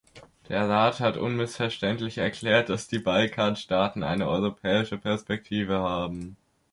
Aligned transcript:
Der 0.49 0.67
Rat 0.67 0.99
hat 0.99 1.15
unmissverständlich 1.15 2.17
erklärt, 2.17 2.69
dass 2.69 2.87
die 2.87 2.97
Balkanstaaten 2.97 4.01
eine 4.01 4.27
europäische 4.27 4.97
Perspektive 4.97 5.75
haben. 5.77 6.37